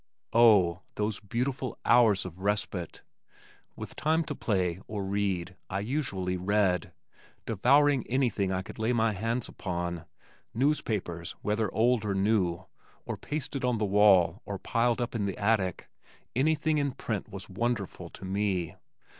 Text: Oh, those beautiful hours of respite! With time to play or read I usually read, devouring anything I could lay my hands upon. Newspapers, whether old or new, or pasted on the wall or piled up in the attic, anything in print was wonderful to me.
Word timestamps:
Oh, 0.33 0.81
those 0.95 1.19
beautiful 1.19 1.77
hours 1.85 2.25
of 2.25 2.39
respite! 2.39 3.03
With 3.75 3.95
time 3.95 4.23
to 4.23 4.33
play 4.33 4.79
or 4.87 5.03
read 5.03 5.55
I 5.69 5.81
usually 5.81 6.37
read, 6.37 6.91
devouring 7.45 8.07
anything 8.07 8.51
I 8.51 8.63
could 8.63 8.79
lay 8.79 8.93
my 8.93 9.13
hands 9.13 9.47
upon. 9.47 10.05
Newspapers, 10.55 11.33
whether 11.43 11.71
old 11.71 12.03
or 12.03 12.15
new, 12.15 12.65
or 13.05 13.15
pasted 13.15 13.63
on 13.63 13.77
the 13.77 13.85
wall 13.85 14.41
or 14.43 14.57
piled 14.57 14.99
up 14.99 15.13
in 15.13 15.27
the 15.27 15.37
attic, 15.37 15.87
anything 16.35 16.79
in 16.79 16.93
print 16.93 17.29
was 17.29 17.47
wonderful 17.47 18.09
to 18.09 18.25
me. 18.25 18.73